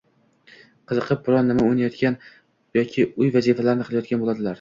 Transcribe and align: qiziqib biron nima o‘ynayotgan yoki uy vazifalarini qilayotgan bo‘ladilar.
qiziqib 0.91 1.19
biron 1.27 1.51
nima 1.53 1.65
o‘ynayotgan 1.65 2.17
yoki 2.79 3.05
uy 3.25 3.31
vazifalarini 3.37 3.87
qilayotgan 3.91 4.25
bo‘ladilar. 4.25 4.49